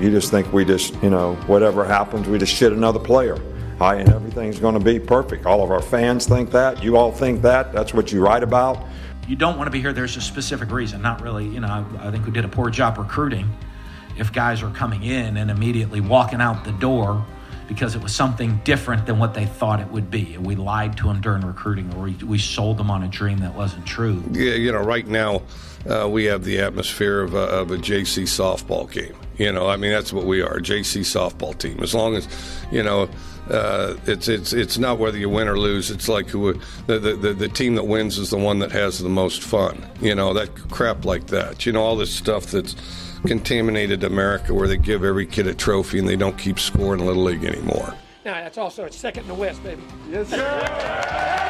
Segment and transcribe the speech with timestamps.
[0.00, 3.38] You just think we just, you know, whatever happens, we just shit another player.
[3.78, 5.46] Hi, and everything's going to be perfect.
[5.46, 6.82] All of our fans think that.
[6.82, 7.72] You all think that.
[7.72, 8.84] That's what you write about.
[9.26, 9.92] You don't want to be here.
[9.92, 11.00] There's a specific reason.
[11.02, 13.48] Not really, you know, I, I think we did a poor job recruiting
[14.16, 17.24] if guys are coming in and immediately walking out the door
[17.66, 20.34] because it was something different than what they thought it would be.
[20.34, 23.38] And we lied to them during recruiting or we, we sold them on a dream
[23.38, 24.22] that wasn't true.
[24.30, 25.42] Yeah, you know, right now
[25.88, 29.16] uh, we have the atmosphere of a, of a JC softball game.
[29.36, 31.80] You know, I mean, that's what we are, JC softball team.
[31.82, 32.28] As long as,
[32.70, 33.08] you know,
[33.50, 35.90] uh, it's it's it's not whether you win or lose.
[35.90, 36.54] It's like who
[36.86, 39.84] the, the the team that wins is the one that has the most fun.
[40.00, 41.66] You know that crap like that.
[41.66, 42.74] You know all this stuff that's
[43.26, 47.24] contaminated America where they give every kid a trophy and they don't keep scoring Little
[47.24, 47.94] League anymore.
[48.24, 49.82] Now, that's also it's second in the West, baby.
[50.10, 51.40] Yes, sir.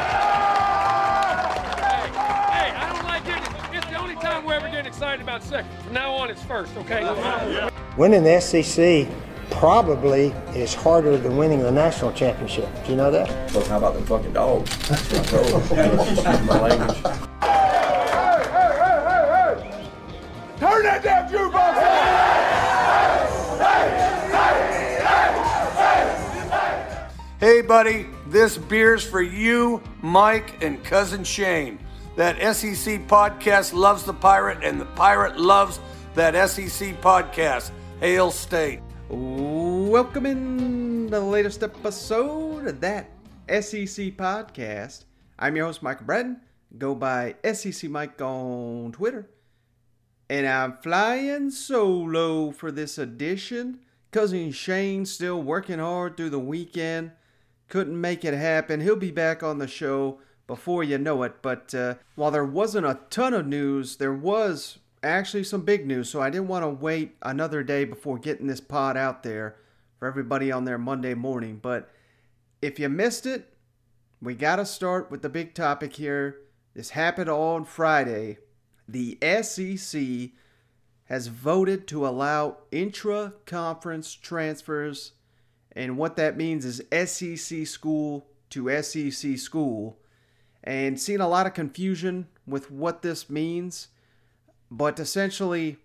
[5.04, 5.70] Excited about second.
[5.84, 7.70] From now on, it's first, okay?
[7.98, 9.06] Winning the SEC
[9.50, 12.66] probably is harder than winning the national championship.
[12.84, 13.28] Do you know that?
[13.52, 14.70] Well, how about the fucking dogs?
[16.46, 16.96] my language.
[20.58, 21.74] Turn that damn jukebox
[27.40, 31.78] Hey, buddy, this beer's for you, Mike, and cousin Shane.
[32.16, 35.80] That SEC podcast loves the pirate, and the pirate loves
[36.14, 37.72] that SEC podcast.
[37.98, 38.78] Hail State.
[39.08, 43.10] Welcome in the latest episode of that
[43.48, 45.06] SEC podcast.
[45.40, 46.40] I'm your host, Michael Bratton.
[46.78, 49.28] Go by SEC Mike on Twitter.
[50.30, 53.80] And I'm flying solo for this edition.
[54.12, 57.10] Cousin Shane's still working hard through the weekend.
[57.66, 58.80] Couldn't make it happen.
[58.80, 61.42] He'll be back on the show before you know it.
[61.42, 66.08] But uh, while there wasn't a ton of news, there was actually some big news.
[66.08, 69.56] So I didn't want to wait another day before getting this pod out there
[69.98, 71.58] for everybody on their Monday morning.
[71.60, 71.90] But
[72.62, 73.54] if you missed it,
[74.20, 76.38] we got to start with the big topic here.
[76.74, 78.38] This happened on Friday.
[78.88, 80.30] The SEC
[81.04, 85.12] has voted to allow intra conference transfers.
[85.72, 89.98] And what that means is SEC school to SEC school.
[90.64, 93.88] And seen a lot of confusion with what this means.
[94.70, 95.76] But essentially,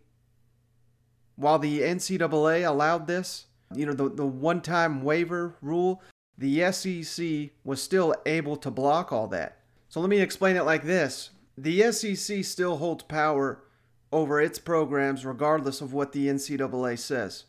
[1.35, 3.45] while the NCAA allowed this,
[3.75, 6.01] you know, the, the one time waiver rule,
[6.37, 9.59] the SEC was still able to block all that.
[9.89, 13.63] So let me explain it like this the SEC still holds power
[14.11, 17.45] over its programs regardless of what the NCAA says.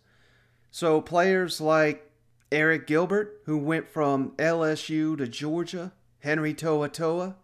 [0.71, 2.11] So players like
[2.51, 7.35] Arik Gilbert, who went from LSU to Georgia, Henry To'oTo'o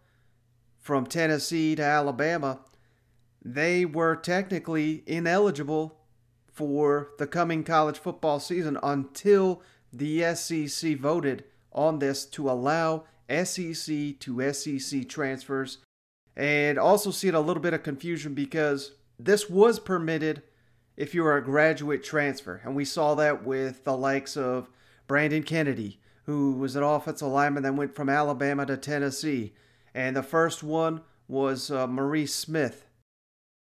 [0.78, 2.60] from Tennessee to Alabama,
[3.44, 5.98] they were technically ineligible
[6.52, 14.18] for the coming college football season until the SEC voted on this to allow SEC
[14.20, 15.78] to SEC transfers.
[16.36, 20.42] And also seen a little bit of confusion because this was permitted
[20.96, 22.60] if you were a graduate transfer.
[22.64, 24.68] And we saw that with the likes of
[25.06, 29.52] Brandon Kennedy, who was an offensive lineman that went from Alabama to Tennessee.
[29.94, 32.84] And the first one was uh, Maurice Smith.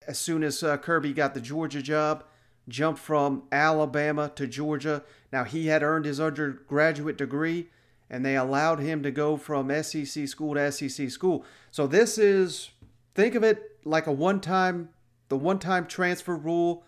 [0.06, 2.24] As soon as uh, Kirby got the Georgia job,
[2.68, 5.04] jumped from Alabama to Georgia.
[5.32, 7.68] Now he had earned his undergraduate degree,
[8.10, 11.44] and they allowed him to go from SEC school to SEC school.
[11.70, 12.70] So this is
[13.14, 14.90] think of it like a one-time
[15.28, 16.84] the one-time transfer rule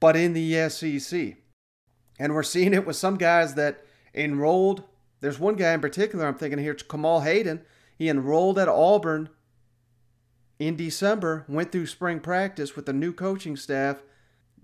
[0.00, 1.36] but in the SEC.
[2.20, 3.84] And we're seeing it with some guys that
[4.24, 4.82] enrolled.
[5.20, 7.62] There's one guy in particular I'm thinking here, Kamal Hadden.
[7.96, 9.28] He enrolled at Auburn
[10.58, 14.02] in December, went through spring practice with the new coaching staff.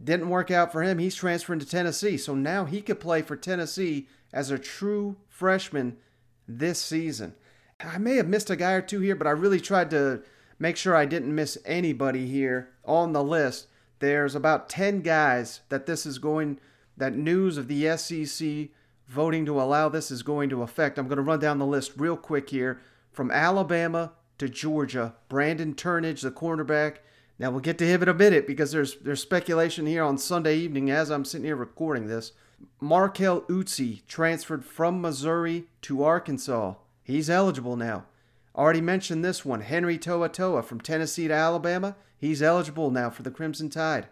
[0.02, 0.98] Didn't work out for him.
[0.98, 2.16] He's transferring to Tennessee.
[2.16, 5.96] So now he could play for Tennessee as a true freshman
[6.48, 7.34] this season.
[7.80, 10.22] I may have missed a guy or two here, but I really tried to
[10.58, 13.68] make sure I didn't miss anybody here on the list.
[14.00, 16.58] There's about 10 guys that this is going,
[16.96, 18.68] that news of the SEC
[19.08, 20.98] voting to allow this is going to affect.
[20.98, 22.80] I'm going to run down the list real quick here.
[23.12, 26.96] From Alabama to Georgia, Brandon Turnage, the cornerback.
[27.38, 30.56] Now we'll get to him in a minute because there's there's speculation here on Sunday
[30.56, 32.32] evening as I'm sitting here recording this.
[32.80, 36.74] Markel Utsey transferred from Missouri to Arkansas.
[37.02, 38.06] He's eligible now.
[38.56, 39.62] Already mentioned this one.
[39.62, 41.96] Henry To'oTo'o from Tennessee to Alabama.
[42.16, 44.06] He's eligible now for the Crimson Tide.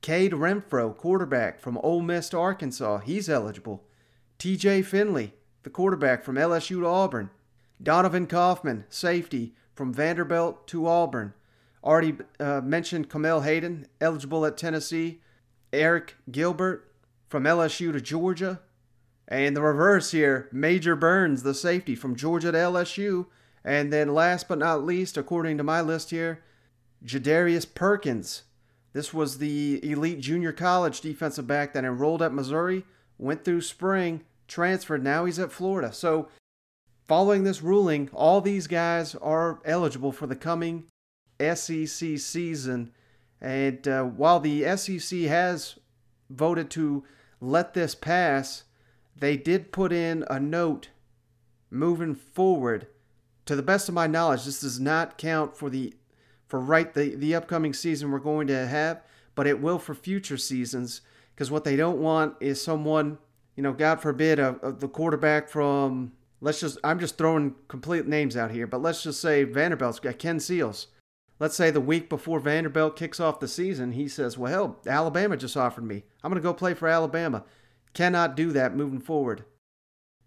[0.00, 2.98] Kade Renfro, quarterback from Ole Miss to Arkansas.
[2.98, 3.84] He's eligible.
[4.38, 7.30] TJ Finley, the quarterback from LSU to Auburn.
[7.82, 11.34] Donovan Kaufman, safety from Vanderbilt to Auburn.
[11.82, 15.20] Already uh, mentioned Kamal Hadden, eligible at Tennessee.
[15.72, 16.92] Arik Gilbert
[17.28, 18.60] from LSU to Georgia.
[19.26, 23.26] And the reverse here, Major Burns, the safety from Georgia to LSU.
[23.64, 26.42] And then last but not least, according to my list here,
[27.04, 28.42] Jadarrius Perkins.
[28.92, 32.84] This was the elite junior college defensive back that enrolled at Missouri,
[33.18, 35.02] went through spring, transferred.
[35.02, 35.92] Now he's at Florida.
[35.92, 36.28] So,
[37.06, 40.84] following this ruling, all these guys are eligible for the coming
[41.40, 42.92] SEC season.
[43.40, 45.78] And uh, while the SEC has
[46.30, 47.04] voted to
[47.40, 48.64] let this pass,
[49.16, 50.88] they did put in a note
[51.70, 52.86] moving forward.
[53.46, 55.94] To the best of my knowledge, this does not count for the
[56.46, 59.02] for right the, the upcoming season we're going to have,
[59.34, 61.00] but it will for future seasons.
[61.34, 63.18] Because what they don't want is someone,
[63.56, 68.06] you know, God forbid, a, a, the quarterback from let's just I'm just throwing complete
[68.06, 70.88] names out here, but let's just say Vanderbilt's got Ken Seals.
[71.38, 75.36] Let's say the week before Vanderbilt kicks off the season, he says, Well, hell, Alabama
[75.36, 76.04] just offered me.
[76.22, 77.44] I'm going to go play for Alabama.
[77.94, 79.44] Cannot do that moving forward.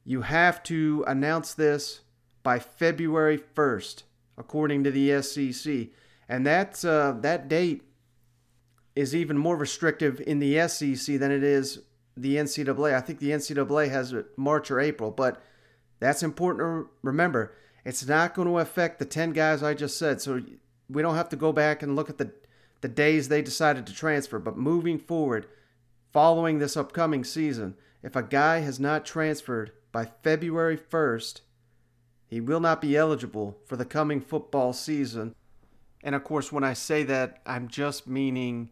[0.04, 2.02] You have to announce this
[2.44, 4.04] by February 1st,
[4.38, 5.88] according to the SEC.
[6.28, 7.84] And that, uh, that date
[8.95, 11.80] is even more restrictive in the SEC than it is
[12.15, 12.95] the NCAA.
[12.95, 15.42] I think the NCAA has it March or April, but
[16.00, 17.53] that's important to remember.
[17.83, 20.21] It's not going to affect the 10 guys I just said.
[20.21, 20.42] So
[20.89, 22.31] we don't have to go back and look at the,
[22.81, 24.39] the days they decided to transfer.
[24.39, 25.47] But moving forward,
[26.13, 31.42] following this upcoming season, if a guy has not transferred by February 1st,
[32.27, 35.36] he will not be eligible for the coming football season.
[36.03, 38.69] And of course, when I say that, I'm just meaning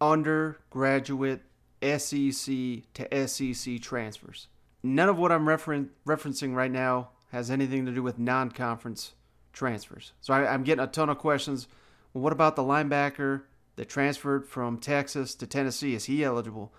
[0.00, 1.42] undergraduate
[1.82, 2.54] SEC
[2.94, 4.48] to SEC transfers.
[4.82, 9.12] None of what I'm referen- referencing right now has anything to do with non conference
[9.52, 10.12] transfers.
[10.20, 11.68] So I, am getting a ton of questions.
[12.12, 13.42] Well, what about the linebacker
[13.76, 15.94] that transferred from Texas to Tennessee?
[15.94, 16.72] Is he eligible?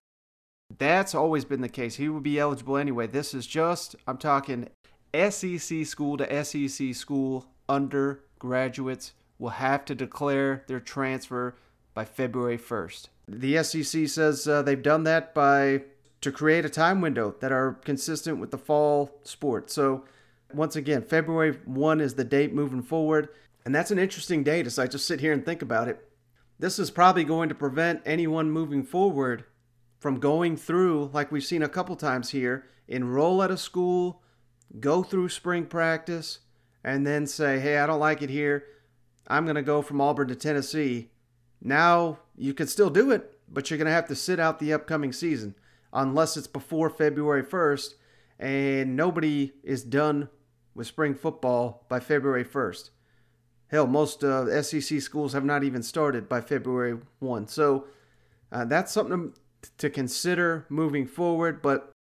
[0.78, 1.96] That's always been the case.
[1.96, 3.08] He would be eligible anyway.
[3.08, 4.70] This is just, I'm talking
[5.14, 11.56] SEC school to SEC school undergraduates will have to declare their transfer
[12.00, 13.10] by February 1st.
[13.28, 15.82] The SEC says uh, they've done that by
[16.22, 19.70] to create a time window that are consistent with the fall sport.
[19.70, 20.06] So
[20.54, 23.28] once again, February 1 is the date moving forward,
[23.66, 26.10] and that's an interesting date as I just sit here and think about it.
[26.58, 29.44] This is probably going to prevent anyone moving forward
[29.98, 34.22] from going through, like we've seen a couple times here, enroll at a school,
[34.80, 36.40] go through spring practice,
[36.82, 38.64] and then say, hey, I don't like it here.
[39.28, 41.10] I'm going to go from Auburn to Tennessee.
[41.62, 44.74] Now, you can still do it, but you're going to have to sit out the
[44.74, 45.56] upcoming season
[45.92, 47.96] unless it's before February 1st
[48.40, 50.30] and nobody is done
[50.74, 52.90] with spring football by February 1st.
[53.68, 57.48] Hell, most uh, SEC schools have not even started by February 1.
[57.48, 57.86] So
[58.52, 59.34] uh, that's something
[59.78, 61.92] to consider moving forward, but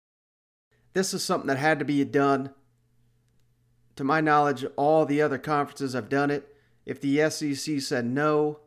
[0.93, 2.51] this is something that had to be done.
[3.97, 6.55] To my knowledge, all the other conferences have done it.
[6.85, 8.61] If the SEC said no,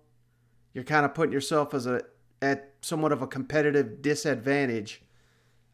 [0.75, 2.03] you're kind of putting yourself as a
[2.41, 5.03] at somewhat of a competitive disadvantage.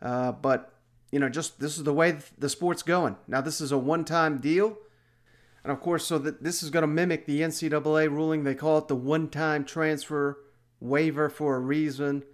[0.00, 0.74] Uh, but
[1.10, 3.16] you know, just this is the way the sport's going.
[3.26, 4.76] Now, this is a one-time deal,
[5.64, 8.44] and of course, so that this is going to mimic the NCAA ruling.
[8.44, 10.38] They call it the one-time transfer
[10.80, 12.24] waiver for a reason.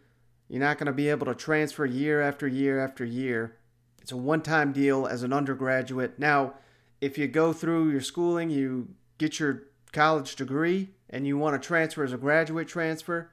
[0.49, 3.57] You're not going to be able to transfer year after year after year.
[4.03, 6.19] It's a one-time deal as an undergraduate.
[6.19, 6.55] Now,
[7.01, 8.89] if you go through your schooling, you
[9.19, 9.63] get your
[9.93, 13.31] college degree, and you want to transfer as a graduate transfer,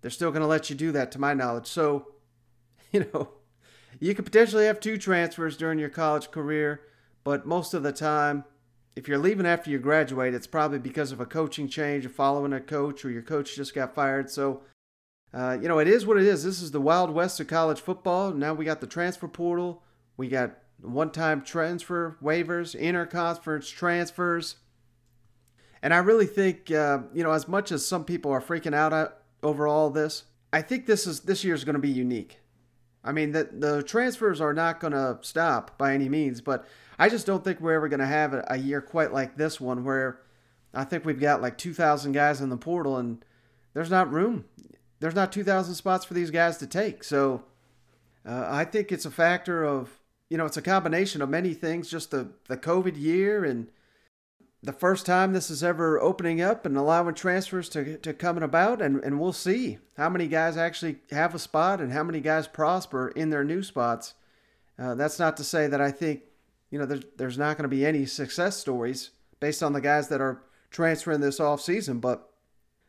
[0.00, 1.66] they're still going to let you do that, to my knowledge.
[1.66, 2.08] So,
[2.92, 3.30] you know
[3.98, 6.82] you could potentially have two transfers during your college career,
[7.24, 8.44] but most of the time,
[8.94, 12.52] if you're leaving after you graduate, it's probably because of a coaching change, or following
[12.52, 14.30] a coach, or your coach just got fired.
[14.30, 14.62] So,
[15.32, 16.44] uh, you know, it is what it is.
[16.44, 18.32] This is the wild west of college football.
[18.32, 19.82] Now we got the transfer portal,
[20.16, 24.56] we got one-time transfer waivers, inter-conference transfers,
[25.82, 29.16] and I really think, uh, you know, as much as some people are freaking out
[29.42, 32.40] over all this, I think this is this year is going to be unique.
[33.02, 36.66] I mean, the, the transfers are not going to stop by any means, but
[36.98, 39.58] I just don't think we're ever going to have a, a, year quite like this
[39.58, 40.20] one where
[40.74, 43.24] I think we've got like 2,000 guys in the portal and
[43.72, 44.44] there's not room.
[44.98, 47.02] There's not 2,000 spots for these guys to take.
[47.02, 47.44] So
[48.26, 51.90] uh, I think it's a factor of, you know, it's a combination of many things,
[51.90, 53.68] just the, the COVID year and
[54.62, 58.82] the first time this is ever opening up and allowing transfers to, to coming about
[58.82, 62.46] and, and we'll see how many guys actually have a spot and how many guys
[62.46, 64.14] prosper in their new spots
[64.78, 66.22] uh, that's not to say that i think
[66.70, 70.08] you know there's, there's not going to be any success stories based on the guys
[70.08, 72.30] that are transferring this off season but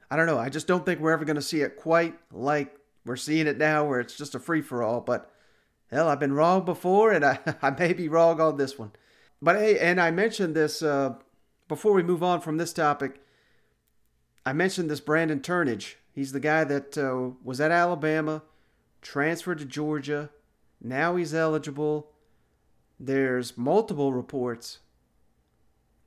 [0.09, 2.77] i don't know i just don't think we're ever going to see it quite like
[3.05, 5.01] we're seeing it now where it's just a free for all.
[5.01, 5.31] But
[5.89, 8.91] hell, I've been wrong before, and I, I may be wrong on this one.
[9.41, 11.15] But hey, and I mentioned this uh,
[11.71, 13.21] before we move on from this topic.
[14.45, 15.95] I mentioned this Brandon Turnage.
[16.13, 18.43] He's the guy that uh, was at Alabama,
[19.01, 20.31] transferred to Georgia.
[20.81, 22.11] Now he's eligible.
[22.99, 24.79] There's multiple reports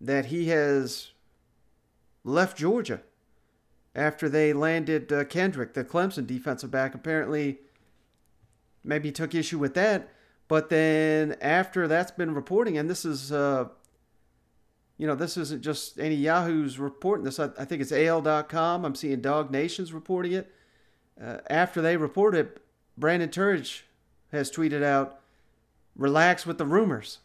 [0.02, 1.12] that he has
[2.24, 3.00] left Georgia
[3.94, 6.94] after they landed uh, Kendrick, the Clemson defensive back.
[6.94, 7.60] Apparently,
[8.84, 10.12] maybe took issue with that.
[10.46, 13.68] But then after that's been reporting, and this is, uh,
[14.96, 17.40] you know, this isn't just any Yahoo's reporting this.
[17.40, 18.84] I, I think it's AL.com.
[18.84, 20.52] I'm seeing Dawg Nation's reporting it.
[21.20, 22.60] Uh, after they report it,
[22.96, 23.82] Brandon Turnage
[24.30, 25.20] has tweeted out,
[25.96, 27.18] relax with the rumors.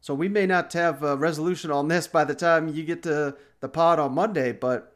[0.00, 3.36] So we may not have a resolution on this by the time you get to
[3.60, 4.94] the pod on Monday, but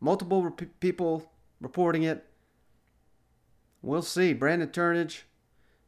[0.00, 2.24] multiple rep- people reporting it.
[3.80, 4.32] We'll see.
[4.32, 5.22] Brandon Turnage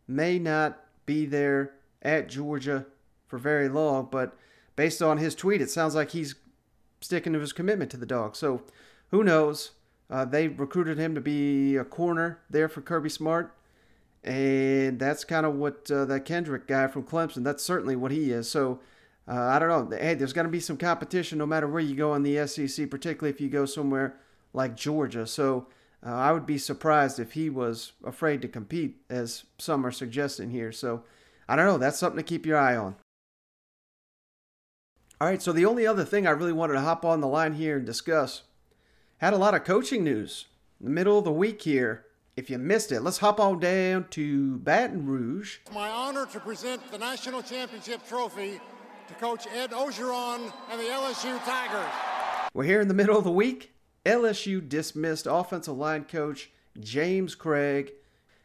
[0.09, 2.87] may not be there at Georgia
[3.27, 4.37] for very long, but
[4.77, 6.35] based on his tweet, it sounds like he's
[7.01, 8.37] sticking to his commitment to the dog.
[8.37, 8.63] So
[9.11, 9.73] who knows?
[10.11, 13.55] Uh, they recruited him to be a corner there for Kirby Smart.
[14.23, 18.31] And that's kind of what uh, that Kendrick guy from Clemson, that's certainly what he
[18.31, 18.51] is.
[18.51, 18.81] So
[19.29, 19.97] uh, I don't know.
[19.97, 22.91] Hey, there's going to be some competition no matter where you go in the SEC,
[22.91, 24.17] particularly if you go somewhere
[24.53, 25.27] like Georgia.
[25.27, 25.67] So
[26.05, 30.51] uh, I would be surprised if he was afraid to compete, as some are suggesting
[30.51, 30.73] here.
[30.73, 31.05] So
[31.49, 31.79] I don't know.
[31.79, 32.97] That's something to keep your eye on.
[35.21, 35.43] All right.
[35.43, 37.87] So the only other thing I really wanted to hop on the line here and
[37.87, 38.43] discuss
[39.19, 40.47] had a lot of coaching news
[40.81, 42.07] in the middle of the week here.
[42.37, 45.59] If you missed it, let's hop on down to Baton Rouge.
[45.63, 48.61] It's my honor to present the national championship trophy
[49.07, 51.93] to Coach Ed Orgeron and the LSU Tigers.
[52.53, 53.73] We're here in the middle of the week.
[54.05, 57.91] LSU dismissed offensive line coach James Cregg.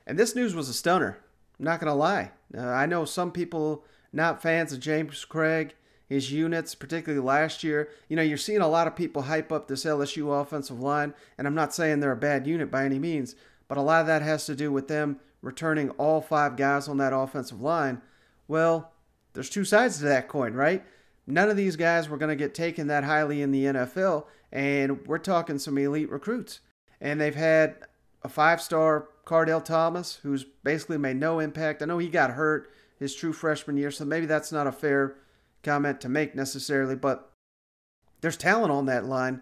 [0.05, 1.17] And this news was a stunner.
[1.57, 2.31] I'm not going to lie.
[2.55, 3.83] Uh, I know some people
[4.13, 5.71] not fans of James Cregg,
[6.09, 7.89] his units, particularly last year.
[8.09, 11.47] You know, you're seeing a lot of people hype up this LSU offensive line, and
[11.47, 13.35] I'm not saying they're a bad unit by any means,
[13.67, 16.97] but a lot of that has to do with them returning all five guys on
[16.97, 18.01] that offensive line.
[18.47, 18.91] Well,
[19.33, 20.83] there's two sides to that coin, right?
[21.27, 25.05] None of these guys were going to get taken that highly in the NFL, and
[25.05, 26.59] we're talking some elite recruits.
[26.99, 27.75] And they've had
[28.23, 31.83] a five star Kardell Thomas, who's basically made no impact.
[31.83, 35.17] I know he got hurt his true freshman year, so maybe that's not a fair
[35.63, 37.31] comment to make necessarily, but
[38.21, 39.41] there's talent on that line.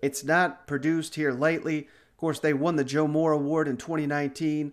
[0.00, 1.78] It's not produced here lately.
[1.78, 4.72] Of course, they won the Joe Moore Award in 2019.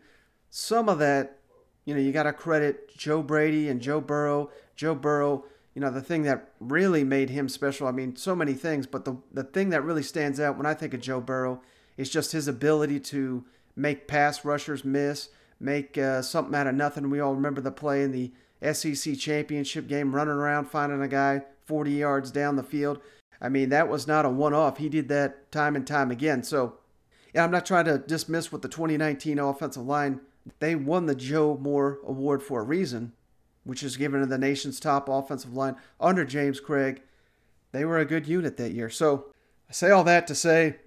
[0.49, 1.37] Some of that,
[1.85, 4.49] you know, you got to credit Joe Brady and Joe Burrow.
[4.75, 8.53] Joe Burrow you know, the thing that really made him special, I mean, so many
[8.53, 11.61] things, but the, the thing that really stands out when I think of Joe Burrow
[11.97, 15.29] is just his ability to make pass rushers miss,
[15.59, 17.09] make uh, something out of nothing.
[17.09, 21.41] We all remember the play in the SEC championship game, running around, finding a guy
[21.65, 22.99] 40 yards down the field.
[23.41, 24.77] I mean, that was not a one off.
[24.77, 26.43] He did that time and time again.
[26.43, 26.75] So,
[27.33, 30.21] yeah, I'm not trying to dismiss what the 2019 offensive line,
[30.59, 33.13] they won the Joe Moore Award for a reason
[33.63, 36.99] which is given to the nation's top offensive line under James Cregg.
[37.71, 38.89] They were a good unit that year.
[38.89, 39.27] So
[39.69, 40.77] I say all that to say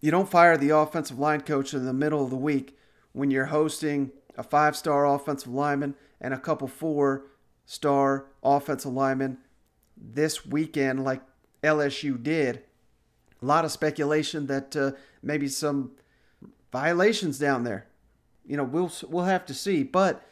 [0.00, 2.76] you don't fire the offensive line coach in the middle of the week
[3.12, 7.24] when you're hosting a five star offensive lineman and a couple four
[7.66, 9.36] star offensive linemen
[9.96, 11.20] this weekend, like
[11.62, 12.62] LSU did.
[13.42, 15.90] A lot of speculation that uh, maybe some
[16.70, 17.88] violations down there.
[18.46, 20.24] You know, we'll we'll have to see, but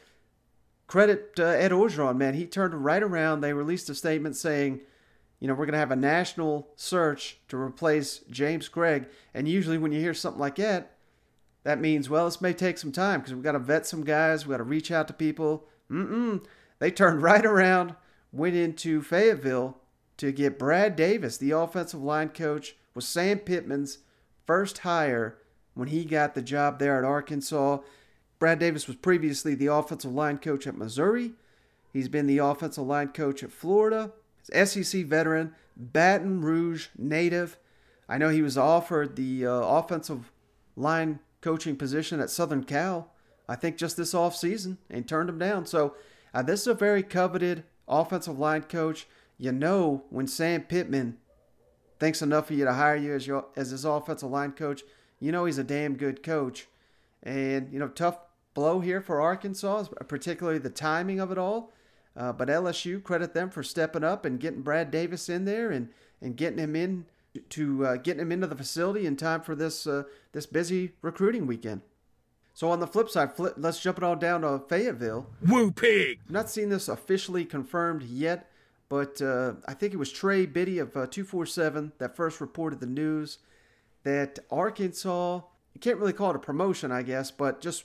[0.86, 2.34] credit uh, Ed Orgeron, man.
[2.34, 3.40] He turned right around.
[3.40, 4.80] They released a statement saying,
[5.40, 9.06] you know, we're going to have a national search to replace James Cregg.
[9.34, 10.96] And usually when you hear something like that,
[11.62, 14.46] that means, well, this may take some time because we've got to vet some guys.
[14.46, 15.66] We've got to reach out to people.
[15.90, 16.44] Mm-mm.
[16.78, 17.94] They turned right around,
[18.32, 19.78] went into Fayetteville
[20.16, 23.98] to get Brad Davis, the offensive line coach, was Sam Pittman's
[24.46, 25.38] first hire
[25.74, 27.78] when he got the job there at Arkansas.
[28.38, 31.32] Brad Davis was previously the offensive line coach at Missouri.
[31.92, 34.12] He's been the offensive line coach at Florida.
[34.52, 37.58] He's SEC veteran, Baton Rouge native.
[38.08, 40.32] I know he was offered the uh, offensive
[40.76, 43.12] line coaching position at Southern Cal,
[43.50, 45.66] I think just this offseason, and turned him down.
[45.66, 45.96] So
[46.32, 49.08] uh, this is a very coveted offensive line coach.
[49.38, 51.18] You know when Sam Pittman
[51.98, 54.82] thinks enough of you to hire you as your as his offensive line coach,
[55.18, 56.68] you know he's a damn good coach.
[57.24, 58.18] And you know, tough
[58.54, 61.72] blow here for Arkansas, particularly the timing of it all.
[62.16, 65.88] Uh, but LSU, credit them for stepping up and getting Brad Davis in there and,
[66.20, 67.06] and getting him in
[67.48, 71.48] to uh, getting him into the facility in time for this uh, this busy recruiting
[71.48, 71.80] weekend.
[72.60, 75.26] So on the flip side, flip, let's jump it all down to Fayetteville.
[75.48, 76.20] Woo pig!
[76.28, 78.50] I'm not seeing this officially confirmed yet,
[78.90, 82.86] but uh, I think it was Trey Biddy of uh, 247 that first reported the
[82.86, 83.38] news
[84.02, 85.40] that Arkansas,
[85.72, 87.84] you can't really call it a promotion, I guess, but just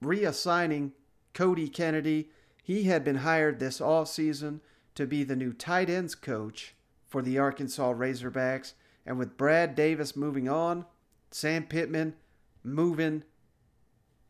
[0.00, 0.92] reassigning
[1.34, 2.28] Cody Kennedy.
[2.62, 4.60] He had been hired this off season
[4.94, 6.76] to be the new tight ends coach
[7.08, 8.74] for the Arkansas Razorbacks.
[9.04, 10.86] And with Brad Davis moving on,
[11.32, 12.14] Sam Pittman
[12.62, 13.24] moving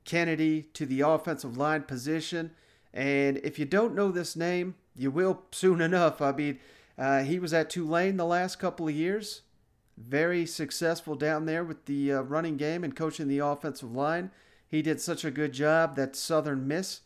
[0.05, 2.53] Kennedy to the offensive line position.
[2.93, 6.21] And if you don't know this name, you will soon enough.
[6.21, 6.59] I mean,
[6.99, 9.43] uh, he was at Tulane the last couple of years.
[9.97, 14.31] Very successful down there with the uh, running game and coaching the offensive line.
[14.69, 17.03] He did such a good job that Southern Miss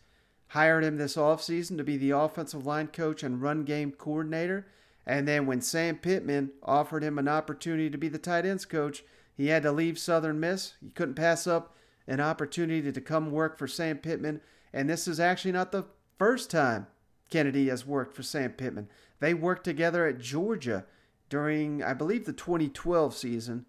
[0.51, 4.67] hired him this offseason to be the offensive line coach and run game coordinator.
[5.05, 9.03] And then when Sam Pittman offered him an opportunity to be the tight ends coach,
[9.35, 10.73] he had to leave Southern Miss.
[10.81, 11.75] He couldn't pass up
[12.07, 14.41] an opportunity to come work for Sam Pittman.
[14.73, 15.85] And this is actually not the
[16.17, 16.87] first time
[17.29, 18.89] Kennedy has worked for Sam Pittman.
[19.19, 20.85] They worked together at Georgia
[21.29, 23.65] during, I believe, the 2012 season.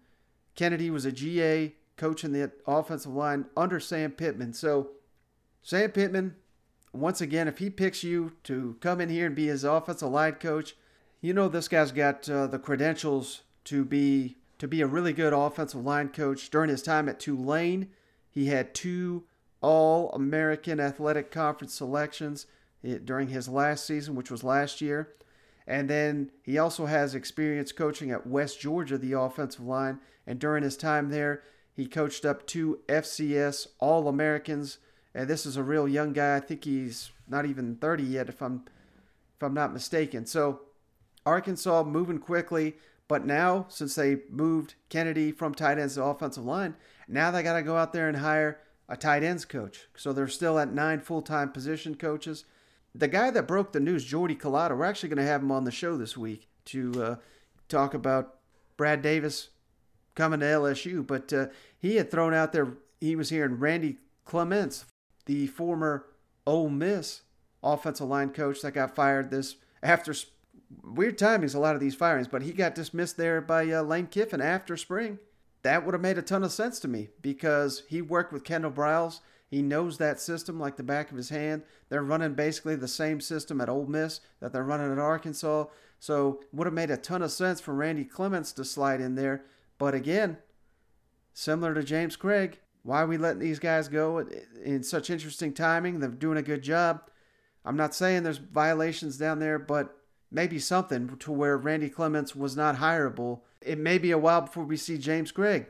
[0.55, 4.53] Kennedy was a GA coaching the offensive line under Sam Pittman.
[4.53, 4.91] So,
[5.61, 6.35] Sam Pittman,
[6.93, 10.33] once again, if he picks you to come in here and be his offensive line
[10.33, 10.75] coach,
[11.21, 15.33] you know this guy's got uh, the credentials to be to be a really good
[15.33, 16.49] offensive line coach.
[16.49, 17.89] During his time at Tulane,
[18.39, 19.25] he had two
[19.61, 22.45] All American Athletic Conference selections
[22.85, 25.09] eh, during his last season, which was last year.
[25.67, 29.99] And then he also has experience coaching at West Georgia, the offensive line.
[30.25, 31.43] And during his time there,
[31.75, 34.77] he coached up two FCS All Americans.
[35.13, 36.37] And this is a real young guy.
[36.37, 38.63] I think he's not even 30 yet, if I'm
[39.35, 40.25] if I'm not mistaken.
[40.25, 40.61] So
[41.25, 42.75] Arkansas moving quickly,
[43.09, 46.75] but now since they moved Kennedy from tight ends to offensive line,
[47.09, 49.87] now they got to go out there and hire a tight ends coach.
[49.95, 52.45] So they're still at nine full time position coaches.
[52.95, 55.63] The guy that broke the news, Jordy Culotta, we're actually going to have him on
[55.63, 57.15] the show this week to uh,
[57.67, 58.37] talk about
[58.77, 59.49] Brad Davis
[60.15, 61.05] coming to LSU.
[61.05, 64.85] But uh, he had thrown out there, he was hearing Randy Clements,
[65.25, 66.05] the former
[66.45, 67.21] Ole Miss
[67.61, 70.13] offensive line coach that got fired this after
[70.83, 74.07] weird timings, a lot of these firings, but he got dismissed there by uh, Lane
[74.07, 75.19] Kiffin after spring.
[75.63, 78.71] That would have made a ton of sense to me because he worked with Kendall
[78.71, 79.19] Briles.
[79.49, 81.63] He knows that system like the back of his hand.
[81.89, 85.65] They're running basically the same system at Ole Miss that they're running at Arkansas.
[85.99, 89.43] So would have made a ton of sense for Randy Clements to slide in there.
[89.77, 90.37] But again,
[91.33, 94.25] similar to James Cregg, why are we letting these guys go
[94.63, 95.99] in such interesting timing?
[95.99, 97.01] They're doing a good job.
[97.65, 99.97] I'm not saying there's violations down there, but
[100.31, 103.41] maybe something to where Randy Clements was not hireable.
[103.61, 105.67] It may be a while before we see James Cregg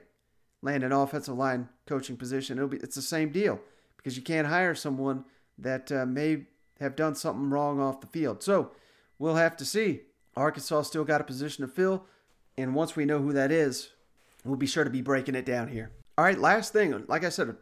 [0.61, 2.57] land an offensive line coaching position.
[2.57, 3.59] It'll be it's the same deal
[3.97, 5.25] because you can't hire someone
[5.57, 6.45] that uh, may
[6.79, 8.43] have done something wrong off the field.
[8.43, 8.71] So
[9.17, 10.01] we'll have to see.
[10.35, 12.05] Arkansas still got a position to fill,
[12.57, 13.89] and once we know who that is,
[14.45, 15.91] we'll be sure to be breaking it down here.
[16.17, 17.55] All right, last thing, like I said,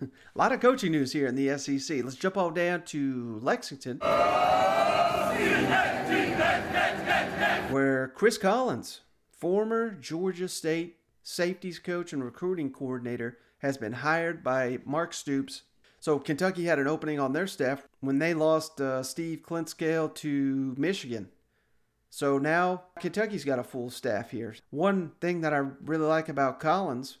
[0.00, 2.04] a lot of coaching news here in the SEC.
[2.04, 4.00] Let's jump all down to Lexington
[7.70, 9.00] where Chris Collins,
[9.46, 15.62] former Georgia State safeties coach and recruiting coordinator, has been hired by Mark Stoops.
[16.00, 20.74] So Kentucky had an opening on their staff when they lost uh, Steve Clinkscale to
[20.76, 21.28] Michigan.
[22.10, 24.56] So now Kentucky's got a full staff here.
[24.70, 27.18] One thing that I really like about Collins,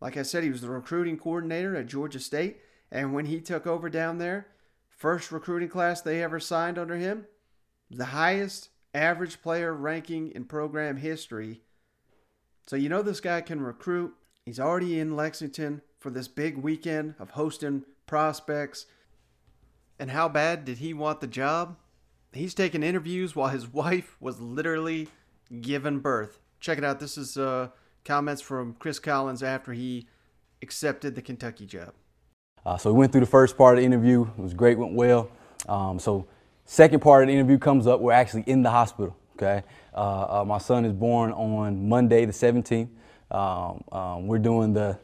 [0.00, 2.60] like I said, he was the recruiting coordinator at Georgia State,
[2.90, 4.46] and when he took over down there,
[4.88, 7.26] first recruiting class they ever signed under him,
[7.90, 11.60] the highest average player ranking in program history.
[12.66, 14.14] So you know this guy can recruit.
[14.44, 18.86] He's already in Lexington for this big weekend of hosting prospects.
[19.98, 21.76] And how bad did he want the job?
[22.32, 25.08] He's taking interviews while his wife was literally
[25.60, 26.38] given birth.
[26.60, 27.00] Check it out.
[27.00, 27.68] This is uh,
[28.04, 30.06] comments from Chris Collins after he
[30.62, 31.94] accepted the Kentucky job.
[32.64, 34.22] Uh, so we went through the first part of the interview.
[34.22, 35.28] It was great, went well.
[35.68, 36.26] Um, so
[36.72, 38.00] Second part of the interview comes up.
[38.00, 39.14] We're actually in the hospital.
[39.36, 39.62] Okay,
[39.94, 42.88] uh, uh, my son is born on Monday the 17th.
[43.30, 44.98] Um, um, we're doing the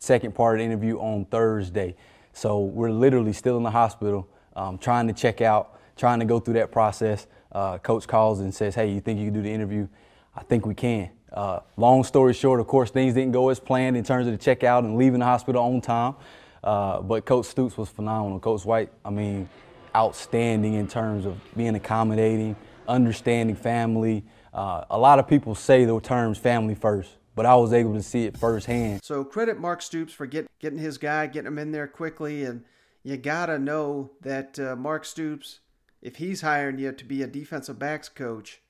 [0.00, 1.94] second part of the interview on Thursday.
[2.32, 6.40] So we're literally still in the hospital, um, trying to check out, trying to go
[6.40, 7.28] through that process.
[7.52, 9.86] Uh, coach calls and says, "Hey, you think you can do the interview?"
[10.34, 11.08] I think we can.
[11.32, 14.38] Uh, long story short, of course, things didn't go as planned in terms of the
[14.44, 16.16] checkout and leaving the hospital on time.
[16.64, 18.40] Uh, but Coach Stoops was phenomenal.
[18.40, 19.48] Coach White, I mean,
[19.94, 22.56] outstanding in terms of being accommodating,
[22.88, 24.24] understanding family.
[24.52, 28.02] Uh, a lot of people say the terms family first, but I was able to
[28.02, 29.02] see it firsthand.
[29.02, 32.64] So credit Mark Stoops for get, getting his guy, getting him in there quickly, and
[33.02, 35.60] you gotta know that uh, Mark Stoops,
[36.00, 38.60] if he's hiring you to be a defensive backs coach,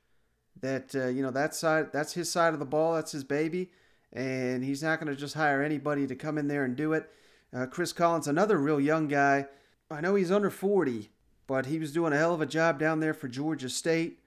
[0.60, 3.70] that uh, you know that side that's his side of the ball, that's his baby,
[4.12, 7.10] and he's not gonna just hire anybody to come in there and do it.
[7.54, 9.46] Uh, Chris Collins, another real young guy.
[9.92, 11.10] I know he's under 40,
[11.46, 14.20] but he was doing a hell of a job down there for Georgia State.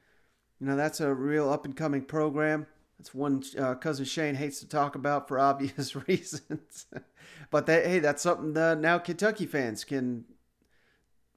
[0.59, 2.67] You know, that's a real up and coming program.
[2.97, 6.85] That's one uh, cousin Shane hates to talk about for obvious reasons.
[7.51, 10.25] but that, hey, that's something that now Kentucky fans can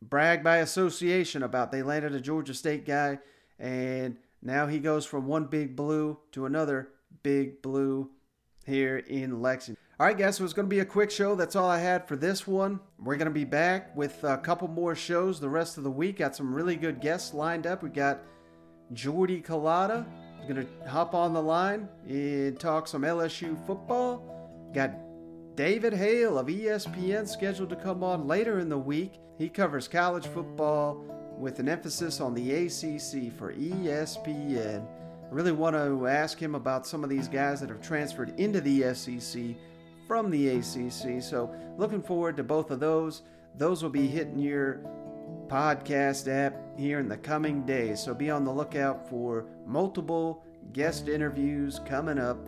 [0.01, 1.73] brag by association about.
[1.73, 3.19] They landed a Georgia State guy,
[3.59, 6.91] and now he goes from one big blue to another
[7.23, 8.11] big blue
[8.64, 9.83] here in Lexington.
[10.01, 11.35] All right, guys, so it's going to be a quick show.
[11.35, 12.79] That's all I had for this one.
[13.01, 16.19] We're going to be back with a couple more shows the rest of the week.
[16.19, 17.83] Got some really good guests lined up.
[17.83, 18.21] We got
[18.93, 20.07] Jordy Culotta
[20.47, 24.71] going to hop on the line and talk some LSU football.
[24.73, 24.93] Got
[25.57, 29.15] David Hale of ESPN scheduled to come on later in the week.
[29.37, 31.05] He covers college football
[31.37, 34.87] with an emphasis on the ACC for ESPN.
[34.87, 38.61] I really want to ask him about some of these guys that have transferred into
[38.61, 39.57] the SEC
[40.09, 41.23] from the ACC.
[41.23, 43.23] So, looking forward to both of those.
[43.55, 44.81] Those will be hitting your
[45.49, 48.01] podcast app here in the coming days.
[48.01, 50.42] So, be on the lookout for multiple
[50.73, 52.38] guest interviews coming up.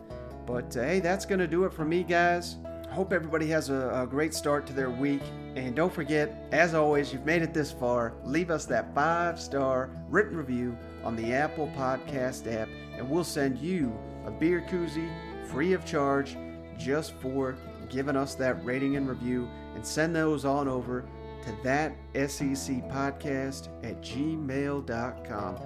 [0.45, 2.57] But uh, hey, that's going to do it for me, guys.
[2.89, 5.21] Hope everybody has a, a, great start to their week.
[5.55, 9.89] And don't forget, as always, you've made it this far, leave us that five star
[10.09, 15.09] written review on the Apple Podcast app, and we'll send you a beer koozie
[15.47, 16.35] free of charge
[16.83, 17.55] just for
[17.89, 19.49] giving us that rating and review.
[19.75, 21.05] And send those on over
[21.43, 25.57] to that SEC podcast at gmail.com.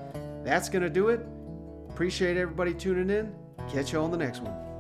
[0.43, 1.25] That's going to do it.
[1.89, 3.33] Appreciate everybody tuning in.
[3.69, 4.74] Catch you on the next one.